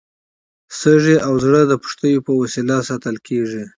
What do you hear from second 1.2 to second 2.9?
او زړه د پښتیو په وسیله